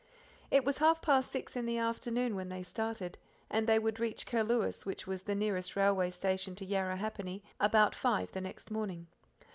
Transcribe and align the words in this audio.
It 0.49 0.65
was 0.65 0.79
half 0.79 0.99
past 1.03 1.31
six 1.31 1.55
in 1.55 1.67
the 1.67 1.77
afternoon 1.77 2.33
when 2.35 2.49
they 2.49 2.63
started, 2.63 3.19
and 3.51 3.67
they 3.67 3.77
would 3.77 3.99
reach 3.99 4.25
Curlewis, 4.25 4.83
which 4.83 5.05
was 5.05 5.21
the 5.21 5.35
nearest 5.35 5.75
railway 5.75 6.09
station 6.09 6.55
to 6.55 6.65
Yarrahappini, 6.65 7.43
about 7.59 7.93
five 7.93 8.31
the 8.31 8.41
next 8.41 8.71
morning. 8.71 9.05